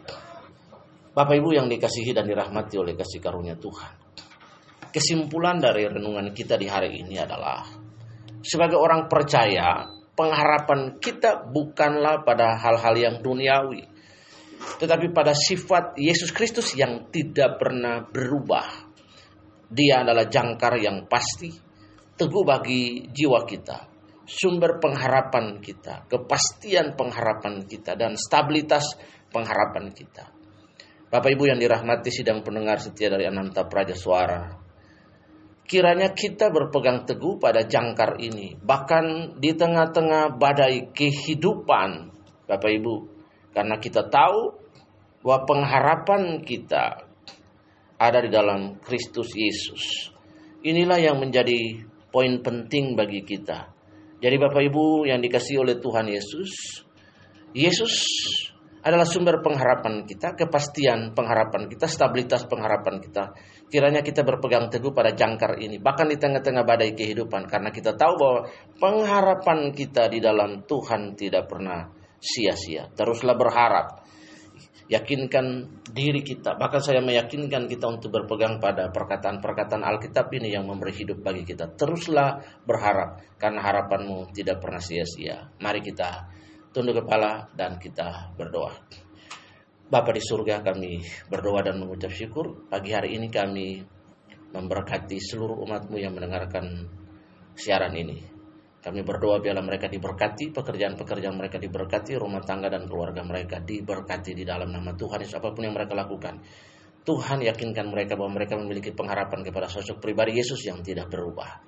Bapak 1.14 1.38
Ibu 1.38 1.54
yang 1.54 1.70
dikasihi 1.70 2.11
dan 2.11 2.26
dirahmati 2.26 2.74
oleh 2.74 2.98
kasih 2.98 3.22
karunia 3.22 3.54
Tuhan. 3.54 3.92
Kesimpulan 4.90 5.62
dari 5.62 5.87
renungan 5.87 6.35
kita 6.35 6.59
di 6.59 6.66
hari 6.66 7.02
ini 7.02 7.18
adalah 7.18 7.62
sebagai 8.42 8.78
orang 8.78 9.07
percaya, 9.07 9.87
pengharapan 10.18 10.98
kita 10.98 11.46
bukanlah 11.50 12.26
pada 12.26 12.59
hal-hal 12.59 12.94
yang 12.98 13.16
duniawi, 13.22 13.87
tetapi 14.83 15.14
pada 15.14 15.35
sifat 15.35 15.98
Yesus 15.98 16.35
Kristus 16.35 16.74
yang 16.74 17.11
tidak 17.14 17.62
pernah 17.62 18.02
berubah 18.07 18.94
dia 19.70 20.07
adalah 20.07 20.26
jangkar 20.30 20.78
yang 20.78 21.07
pasti, 21.11 21.50
teguh 22.14 22.44
bagi 22.46 23.11
jiwa 23.11 23.42
kita, 23.42 23.93
sumber 24.24 24.80
pengharapan 24.80 25.60
kita, 25.60 26.08
kepastian 26.08 26.96
pengharapan 26.96 27.64
kita, 27.64 27.96
dan 27.96 28.16
stabilitas 28.16 28.96
pengharapan 29.32 29.92
kita. 29.92 30.32
Bapak 31.08 31.30
Ibu 31.30 31.46
yang 31.46 31.60
dirahmati 31.62 32.10
sidang 32.10 32.42
pendengar 32.42 32.82
setia 32.82 33.12
dari 33.12 33.28
Ananta 33.28 33.68
Praja 33.70 33.94
Suara. 33.94 34.50
Kiranya 35.64 36.12
kita 36.12 36.52
berpegang 36.52 37.08
teguh 37.08 37.40
pada 37.40 37.64
jangkar 37.64 38.20
ini, 38.20 38.58
bahkan 38.60 39.37
di 39.40 39.56
tengah-tengah 39.56 40.37
badai 40.37 40.92
kehidupan, 40.92 42.12
Bapak 42.44 42.70
Ibu, 42.70 42.94
karena 43.56 43.80
kita 43.80 44.10
tahu 44.10 44.60
bahwa 45.24 45.38
pengharapan 45.48 46.44
kita 46.44 47.08
ada 47.96 48.18
di 48.20 48.28
dalam 48.28 48.76
Kristus 48.84 49.32
Yesus. 49.32 50.12
Inilah 50.60 51.00
yang 51.00 51.16
menjadi 51.20 51.80
poin 52.12 52.44
penting 52.44 52.92
bagi 52.92 53.24
kita. 53.24 53.73
Jadi 54.22 54.37
Bapak 54.38 54.62
Ibu 54.62 55.07
yang 55.09 55.18
dikasih 55.22 55.62
oleh 55.62 55.79
Tuhan 55.79 56.07
Yesus, 56.11 56.50
Yesus 57.55 57.94
adalah 58.85 59.09
sumber 59.09 59.40
pengharapan 59.40 60.05
kita, 60.05 60.37
kepastian 60.37 61.16
pengharapan 61.16 61.72
kita, 61.72 61.88
stabilitas 61.88 62.44
pengharapan 62.44 63.00
kita. 63.00 63.33
Kiranya 63.72 64.05
kita 64.05 64.20
berpegang 64.20 64.68
teguh 64.68 64.92
pada 64.92 65.16
jangkar 65.16 65.57
ini, 65.57 65.81
bahkan 65.81 66.05
di 66.05 66.20
tengah-tengah 66.20 66.68
badai 66.68 66.92
kehidupan, 66.92 67.48
karena 67.48 67.72
kita 67.72 67.96
tahu 67.96 68.12
bahwa 68.20 68.40
pengharapan 68.77 69.72
kita 69.72 70.12
di 70.12 70.20
dalam 70.20 70.68
Tuhan 70.68 71.16
tidak 71.16 71.48
pernah 71.48 71.88
sia-sia. 72.20 72.92
Teruslah 72.92 73.37
berharap, 73.40 74.03
yakinkan 74.94 75.46
diri 75.90 76.22
kita. 76.22 76.54
Bahkan 76.54 76.80
saya 76.80 77.02
meyakinkan 77.02 77.66
kita 77.66 77.90
untuk 77.90 78.14
berpegang 78.14 78.62
pada 78.62 78.94
perkataan-perkataan 78.94 79.83
Alkitab 79.83 80.30
ini 80.38 80.54
yang 80.54 80.70
memberi 80.70 80.94
hidup 80.94 81.18
bagi 81.18 81.42
kita. 81.42 81.74
Teruslah 81.74 82.62
berharap 82.62 83.18
karena 83.37 83.61
harapanmu 83.61 84.30
tidak 84.30 84.62
pernah 84.62 84.78
sia-sia. 84.78 85.50
Mari 85.59 85.83
kita 85.83 86.30
tunduk 86.70 87.02
kepala 87.02 87.50
dan 87.59 87.83
kita 87.83 88.35
berdoa. 88.38 88.74
Bapa 89.85 90.11
di 90.14 90.22
surga 90.22 90.62
kami 90.62 91.02
berdoa 91.30 91.61
dan 91.66 91.83
mengucap 91.83 92.11
syukur. 92.14 92.66
Pagi 92.70 92.94
hari 92.94 93.18
ini 93.18 93.28
kami 93.28 93.83
memberkati 94.54 95.18
seluruh 95.18 95.59
umatmu 95.66 95.98
yang 95.98 96.14
mendengarkan 96.14 96.87
siaran 97.59 97.94
ini. 97.94 98.33
Kami 98.84 99.00
berdoa 99.00 99.40
biarlah 99.40 99.64
mereka 99.64 99.88
diberkati, 99.88 100.52
pekerjaan-pekerjaan 100.52 101.32
mereka 101.32 101.56
diberkati, 101.56 102.20
rumah 102.20 102.44
tangga 102.44 102.68
dan 102.68 102.84
keluarga 102.84 103.24
mereka 103.24 103.56
diberkati 103.56 104.36
di 104.36 104.44
dalam 104.44 104.68
nama 104.68 104.92
Tuhan 104.92 105.24
apa 105.24 105.48
pun 105.56 105.64
yang 105.64 105.72
mereka 105.72 105.96
lakukan. 105.96 106.44
Tuhan 107.00 107.40
yakinkan 107.48 107.88
mereka 107.88 108.20
bahwa 108.20 108.36
mereka 108.36 108.60
memiliki 108.60 108.92
pengharapan 108.92 109.40
kepada 109.40 109.72
sosok 109.72 110.04
pribadi 110.04 110.36
Yesus 110.36 110.60
yang 110.68 110.84
tidak 110.84 111.08
berubah. 111.08 111.64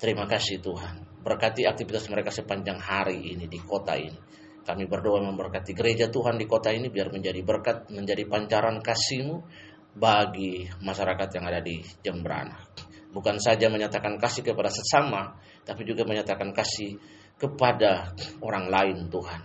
Terima 0.00 0.24
kasih 0.24 0.64
Tuhan. 0.64 1.20
Berkati 1.20 1.68
aktivitas 1.68 2.08
mereka 2.08 2.32
sepanjang 2.32 2.80
hari 2.80 3.36
ini 3.36 3.44
di 3.44 3.60
kota 3.60 4.00
ini. 4.00 4.16
Kami 4.64 4.88
berdoa 4.88 5.20
memberkati 5.20 5.76
gereja 5.76 6.08
Tuhan 6.08 6.40
di 6.40 6.48
kota 6.48 6.72
ini 6.72 6.88
biar 6.88 7.12
menjadi 7.12 7.44
berkat, 7.44 7.92
menjadi 7.92 8.24
pancaran 8.24 8.80
kasih-Mu 8.80 9.36
bagi 10.00 10.64
masyarakat 10.80 11.28
yang 11.28 11.44
ada 11.44 11.60
di 11.60 11.84
Jembrana 12.00 12.83
bukan 13.14 13.38
saja 13.38 13.70
menyatakan 13.70 14.18
kasih 14.18 14.42
kepada 14.42 14.68
sesama, 14.68 15.38
tapi 15.62 15.86
juga 15.86 16.02
menyatakan 16.02 16.50
kasih 16.50 16.98
kepada 17.38 18.12
orang 18.42 18.66
lain 18.66 18.98
Tuhan. 19.08 19.40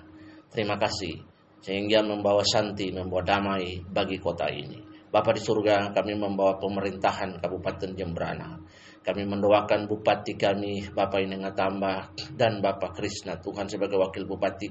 Terima 0.50 0.76
kasih 0.82 1.22
sehingga 1.62 2.02
membawa 2.02 2.42
santi, 2.42 2.90
membawa 2.90 3.22
damai 3.22 3.86
bagi 3.86 4.18
kota 4.18 4.50
ini. 4.50 4.90
Bapak 5.10 5.38
di 5.38 5.42
surga, 5.42 5.90
kami 5.90 6.14
membawa 6.14 6.62
pemerintahan 6.62 7.42
Kabupaten 7.42 7.98
Jembrana. 7.98 8.62
Kami 9.02 9.26
mendoakan 9.26 9.90
Bupati 9.90 10.38
kami, 10.38 10.86
Bapak 10.94 11.26
Inenga 11.26 11.50
Tambah, 11.50 12.14
dan 12.38 12.62
Bapak 12.62 12.94
Krishna, 12.94 13.42
Tuhan 13.42 13.66
sebagai 13.66 13.98
Wakil 13.98 14.30
Bupati, 14.30 14.70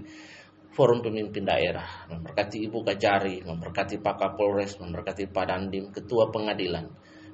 Forum 0.78 1.02
Pemimpin 1.02 1.42
Daerah, 1.42 2.06
memberkati 2.06 2.70
Ibu 2.70 2.86
Kajari, 2.86 3.42
memberkati 3.42 3.98
Pak 3.98 4.14
Kapolres, 4.14 4.78
memberkati 4.78 5.26
Pak 5.26 5.44
Dandim, 5.50 5.90
Ketua 5.90 6.30
Pengadilan, 6.30 6.86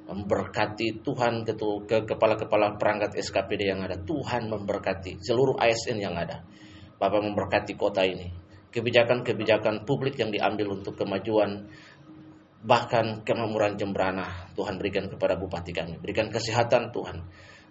memberkati 0.04 1.00
Tuhan 1.00 1.48
ke 1.88 1.96
kepala-kepala 2.04 2.76
perangkat 2.76 3.16
SKPD 3.16 3.72
yang 3.72 3.80
ada. 3.84 3.96
Tuhan 3.96 4.52
memberkati 4.52 5.20
seluruh 5.24 5.56
ASN 5.56 5.98
yang 6.00 6.14
ada. 6.16 6.44
Bapak 7.00 7.20
memberkati 7.24 7.72
kota 7.74 8.04
ini. 8.04 8.28
Kebijakan-kebijakan 8.74 9.86
publik 9.86 10.18
yang 10.18 10.34
diambil 10.34 10.74
untuk 10.74 10.98
kemajuan 10.98 11.70
bahkan 12.64 13.20
kemakmuran 13.20 13.76
Jembrana 13.76 14.48
Tuhan 14.56 14.80
berikan 14.80 15.04
kepada 15.12 15.36
bupati 15.36 15.76
kami 15.76 16.00
berikan 16.00 16.32
kesehatan 16.32 16.96
Tuhan 16.96 17.20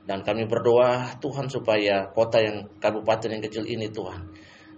dan 0.06 0.22
kami 0.22 0.46
berdoa 0.46 1.17
Tuhan 1.17 1.50
supaya 1.50 2.13
kota 2.13 2.38
yang 2.38 2.69
kabupaten 2.78 3.34
yang 3.34 3.41
kecil 3.41 3.65
ini 3.65 3.89
Tuhan 3.89 4.22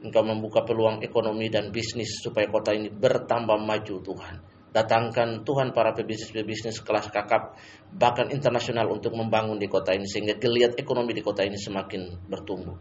Engkau 0.08 0.24
membuka 0.24 0.64
peluang 0.64 1.04
ekonomi 1.04 1.52
dan 1.52 1.68
bisnis 1.76 2.24
supaya 2.24 2.48
kota 2.48 2.72
ini 2.72 2.88
bertambah 2.88 3.60
maju 3.60 3.96
Tuhan 4.00 4.36
datangkan 4.76 5.48
Tuhan 5.48 5.72
para 5.72 5.96
pebisnis-pebisnis 5.96 6.84
kelas 6.84 7.08
kakap 7.08 7.56
bahkan 7.96 8.28
internasional 8.28 8.92
untuk 8.92 9.16
membangun 9.16 9.56
di 9.56 9.72
kota 9.72 9.96
ini 9.96 10.04
sehingga 10.04 10.36
geliat 10.36 10.76
ekonomi 10.76 11.16
di 11.16 11.24
kota 11.24 11.48
ini 11.48 11.56
semakin 11.56 12.28
bertumbuh 12.28 12.76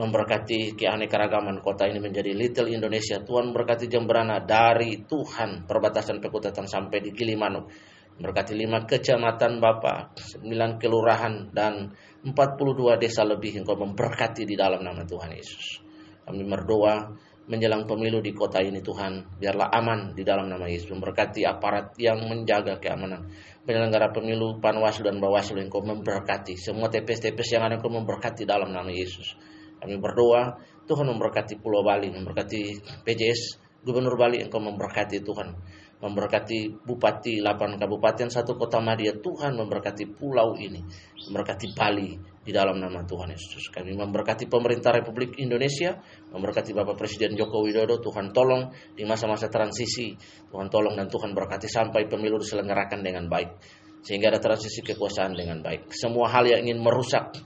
memberkati 0.00 0.80
keanekaragaman 0.80 1.60
kota 1.60 1.84
ini 1.84 2.00
menjadi 2.00 2.32
Little 2.32 2.72
Indonesia. 2.72 3.20
Tuhan 3.20 3.52
memberkati 3.52 3.84
Jemberana 3.84 4.40
dari 4.40 5.04
Tuhan 5.04 5.68
perbatasan 5.68 6.24
Pekutatan 6.24 6.64
sampai 6.64 7.04
di 7.04 7.12
Gilimanuk. 7.12 7.68
Memberkati 8.16 8.56
lima 8.56 8.88
kecamatan 8.88 9.60
Bapak, 9.60 10.16
sembilan 10.16 10.80
kelurahan 10.80 11.52
dan 11.52 11.92
42 12.24 12.96
desa 12.96 13.28
lebih 13.28 13.60
engkau 13.60 13.76
memberkati 13.76 14.48
di 14.48 14.56
dalam 14.56 14.80
nama 14.80 15.04
Tuhan 15.04 15.36
Yesus. 15.36 15.84
Kami 16.24 16.44
berdoa 16.48 16.96
menjelang 17.50 17.82
pemilu 17.82 18.22
di 18.22 18.30
kota 18.30 18.62
ini 18.62 18.78
Tuhan, 18.78 19.42
biarlah 19.42 19.74
aman 19.74 20.14
di 20.14 20.22
dalam 20.22 20.46
nama 20.46 20.70
Yesus. 20.70 20.94
Memberkati 20.94 21.42
aparat 21.42 21.98
yang 21.98 22.22
menjaga 22.30 22.78
keamanan. 22.78 23.26
Penyelenggara 23.66 24.14
pemilu, 24.14 24.62
Panwaslu 24.62 25.10
dan 25.10 25.18
Bawaslu 25.18 25.58
engkau 25.58 25.82
memberkati. 25.82 26.54
Semua 26.54 26.86
TPS-TPS 26.86 27.58
yang 27.58 27.66
ada 27.66 27.74
engkau 27.74 27.90
memberkati 27.90 28.46
dalam 28.46 28.70
nama 28.70 28.88
Yesus. 28.88 29.34
Kami 29.82 29.98
berdoa, 29.98 30.62
Tuhan 30.86 31.06
memberkati 31.10 31.58
Pulau 31.58 31.82
Bali, 31.82 32.06
memberkati 32.14 32.60
PJS, 33.02 33.42
Gubernur 33.80 34.14
Bali, 34.14 34.44
Engkau 34.44 34.60
memberkati 34.60 35.24
Tuhan. 35.24 35.56
Memberkati 36.00 36.80
Bupati 36.80 37.44
8 37.44 37.76
Kabupaten, 37.76 38.28
satu 38.32 38.56
kota 38.56 38.80
Madia, 38.80 39.12
Tuhan 39.20 39.56
memberkati 39.56 40.16
pulau 40.16 40.56
ini. 40.56 40.80
Memberkati 41.28 41.76
Bali 41.76 42.16
di 42.40 42.50
dalam 42.56 42.80
nama 42.80 43.04
Tuhan 43.04 43.28
Yesus. 43.36 43.68
Kami 43.68 43.92
memberkati 43.92 44.48
pemerintah 44.48 44.96
Republik 44.96 45.36
Indonesia, 45.36 46.00
memberkati 46.32 46.72
Bapak 46.72 46.96
Presiden 46.96 47.36
Joko 47.36 47.60
Widodo, 47.60 48.00
Tuhan 48.00 48.32
tolong 48.32 48.72
di 48.96 49.04
masa-masa 49.04 49.52
transisi, 49.52 50.16
Tuhan 50.48 50.72
tolong 50.72 50.96
dan 50.96 51.12
Tuhan 51.12 51.36
berkati 51.36 51.68
sampai 51.68 52.08
pemilu 52.08 52.40
diselenggarakan 52.40 53.04
dengan 53.04 53.28
baik. 53.28 53.50
Sehingga 54.00 54.32
ada 54.32 54.40
transisi 54.40 54.80
kekuasaan 54.80 55.36
dengan 55.36 55.60
baik. 55.60 55.92
Semua 55.92 56.32
hal 56.32 56.48
yang 56.48 56.64
ingin 56.64 56.80
merusak 56.80 57.36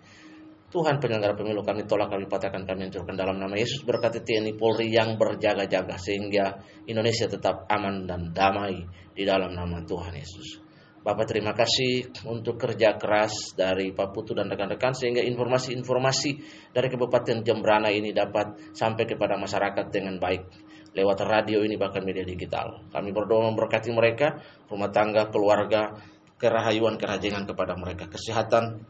Tuhan 0.75 0.99
penyelenggara 0.99 1.39
pemilu 1.39 1.63
kami 1.63 1.87
tolak, 1.87 2.11
kami 2.11 2.27
patahkan, 2.27 2.67
kami 2.67 2.91
hancurkan 2.91 3.15
dalam 3.15 3.39
nama 3.39 3.55
Yesus 3.55 3.87
berkati 3.87 4.27
TNI 4.27 4.59
Polri 4.59 4.91
yang 4.91 5.15
berjaga-jaga 5.15 5.95
sehingga 6.03 6.59
Indonesia 6.91 7.31
tetap 7.31 7.71
aman 7.71 8.11
dan 8.11 8.35
damai 8.35 8.83
di 9.15 9.23
dalam 9.23 9.55
nama 9.55 9.79
Tuhan 9.87 10.19
Yesus. 10.19 10.64
Bapak 11.05 11.29
terima 11.29 11.53
kasih 11.53 12.09
untuk 12.25 12.57
kerja 12.57 12.97
keras 12.97 13.53
dari 13.53 13.93
Pak 13.93 14.17
Putu 14.17 14.33
dan 14.33 14.49
rekan-rekan 14.49 14.97
sehingga 14.97 15.21
informasi-informasi 15.21 16.31
dari 16.73 16.89
Kabupaten 16.89 17.45
Jembrana 17.45 17.93
ini 17.93 18.17
dapat 18.17 18.73
sampai 18.73 19.05
kepada 19.05 19.37
masyarakat 19.37 19.93
dengan 19.93 20.17
baik 20.17 20.49
lewat 20.95 21.19
radio 21.27 21.61
ini 21.61 21.77
bahkan 21.77 22.07
media 22.07 22.25
digital. 22.25 22.89
Kami 22.89 23.11
berdoa 23.13 23.53
memberkati 23.53 23.91
mereka, 23.93 24.41
rumah 24.71 24.89
tangga, 24.89 25.29
keluarga, 25.29 25.93
kerahayuan, 26.39 26.97
kerajinan 26.97 27.45
kepada 27.45 27.75
mereka, 27.77 28.09
kesehatan, 28.09 28.87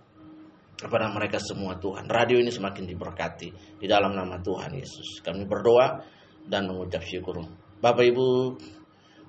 kepada 0.79 1.09
mereka 1.11 1.41
semua 1.41 1.81
Tuhan. 1.81 2.07
Radio 2.07 2.39
ini 2.39 2.53
semakin 2.53 2.85
diberkati 2.85 3.81
di 3.81 3.87
dalam 3.89 4.13
nama 4.13 4.39
Tuhan 4.39 4.71
Yesus. 4.77 5.25
Kami 5.25 5.49
berdoa 5.49 5.99
dan 6.45 6.69
mengucap 6.69 7.03
syukur. 7.03 7.41
Bapak 7.81 8.05
Ibu 8.05 8.27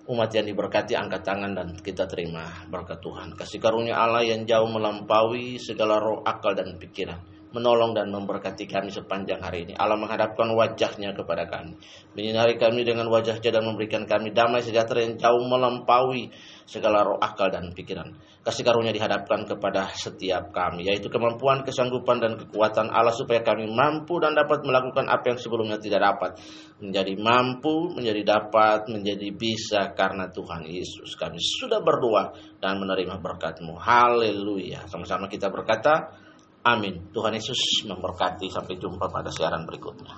umat 0.06 0.30
yang 0.34 0.46
diberkati 0.46 0.94
angkat 0.94 1.22
tangan 1.26 1.52
dan 1.54 1.68
kita 1.78 2.06
terima 2.06 2.46
berkat 2.70 3.02
Tuhan. 3.02 3.34
Kasih 3.34 3.58
karunia 3.58 3.98
Allah 3.98 4.22
yang 4.22 4.46
jauh 4.46 4.70
melampaui 4.70 5.58
segala 5.58 5.98
roh 5.98 6.22
akal 6.22 6.54
dan 6.54 6.78
pikiran 6.78 7.35
menolong 7.56 7.96
dan 7.96 8.12
memberkati 8.12 8.68
kami 8.68 8.92
sepanjang 8.92 9.40
hari 9.40 9.64
ini. 9.64 9.74
Allah 9.80 9.96
menghadapkan 9.96 10.52
wajahnya 10.52 11.16
kepada 11.16 11.48
kami. 11.48 11.80
Menyinari 12.12 12.60
kami 12.60 12.84
dengan 12.84 13.08
wajahnya 13.08 13.48
dan 13.48 13.64
memberikan 13.64 14.04
kami 14.04 14.36
damai 14.36 14.60
sejahtera 14.60 15.08
yang 15.08 15.16
jauh 15.16 15.40
melampaui 15.48 16.36
segala 16.68 17.08
roh 17.08 17.16
akal 17.22 17.48
dan 17.48 17.72
pikiran. 17.72 18.12
Kasih 18.44 18.62
karunia 18.62 18.94
dihadapkan 18.94 19.48
kepada 19.48 19.90
setiap 19.96 20.54
kami, 20.54 20.86
yaitu 20.86 21.10
kemampuan, 21.10 21.66
kesanggupan, 21.66 22.22
dan 22.22 22.38
kekuatan 22.38 22.94
Allah 22.94 23.14
supaya 23.14 23.42
kami 23.42 23.66
mampu 23.66 24.22
dan 24.22 24.38
dapat 24.38 24.62
melakukan 24.62 25.10
apa 25.10 25.34
yang 25.34 25.40
sebelumnya 25.42 25.82
tidak 25.82 26.06
dapat. 26.06 26.38
Menjadi 26.78 27.14
mampu, 27.18 27.90
menjadi 27.96 28.22
dapat, 28.22 28.86
menjadi 28.92 29.34
bisa 29.34 29.94
karena 29.98 30.30
Tuhan 30.30 30.62
Yesus. 30.68 31.18
Kami 31.18 31.42
sudah 31.42 31.82
berdoa 31.82 32.38
dan 32.62 32.78
menerima 32.78 33.18
berkatmu. 33.18 33.78
Haleluya. 33.82 34.86
Sama-sama 34.90 35.26
kita 35.26 35.50
berkata, 35.50 36.25
Amin. 36.66 37.14
Tuhan 37.14 37.38
Yesus 37.38 37.86
memberkati. 37.86 38.50
Sampai 38.50 38.82
jumpa 38.82 39.06
pada 39.14 39.30
siaran 39.30 39.70
berikutnya. 39.70 40.18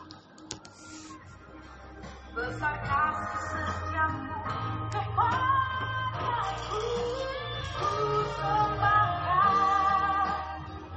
Besar 2.31 2.75